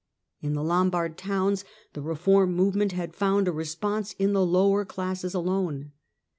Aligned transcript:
In 0.41 0.55
the 0.55 0.63
Lombard 0.63 1.15
towns 1.15 1.63
the 1.93 2.01
reform 2.01 2.53
movement 2.55 2.91
had 2.91 3.13
found 3.13 3.47
a 3.47 3.51
response 3.51 4.13
in 4.17 4.33
the 4.33 4.43
lower 4.43 4.83
classes 4.83 5.35
alone. 5.35 5.91